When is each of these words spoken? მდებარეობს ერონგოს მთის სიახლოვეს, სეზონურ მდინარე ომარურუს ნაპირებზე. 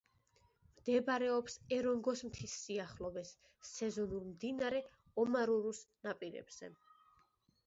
მდებარეობს 0.77 1.57
ერონგოს 1.77 2.23
მთის 2.29 2.55
სიახლოვეს, 2.63 3.35
სეზონურ 3.73 4.27
მდინარე 4.31 4.83
ომარურუს 5.27 5.85
ნაპირებზე. 6.11 6.73